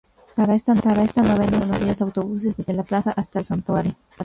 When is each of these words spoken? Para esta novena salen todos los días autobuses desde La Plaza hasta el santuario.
Para 0.35 0.55
esta 0.55 0.73
novena 0.73 1.05
salen 1.13 1.47
todos 1.51 1.67
los 1.69 1.79
días 1.79 2.01
autobuses 2.01 2.57
desde 2.57 2.73
La 2.73 2.81
Plaza 2.81 3.11
hasta 3.15 3.37
el 3.37 3.45
santuario. 3.45 3.93